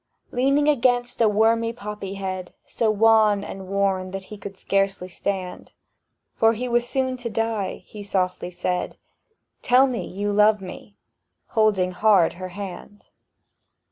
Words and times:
Leaning 0.31 0.67
against 0.67 1.21
a 1.21 1.29
wormy 1.29 1.71
poppy 1.71 2.15
head, 2.15 2.55
So 2.65 2.89
wan 2.89 3.43
and 3.43 3.67
worn 3.67 4.09
that 4.09 4.23
he 4.33 4.37
could 4.39 4.57
scarcely 4.57 5.07
stand, 5.07 5.73
—For 6.33 6.53
he 6.53 6.67
was 6.67 6.89
soon 6.89 7.17
to 7.17 7.29
die,—he 7.29 8.01
softly 8.01 8.49
said, 8.49 8.97
"Tell 9.61 9.85
me 9.85 10.07
you 10.07 10.33
love 10.33 10.59
me!"—holding 10.59 11.91
hard 11.91 12.33
her 12.33 12.49
hand. 12.49 13.09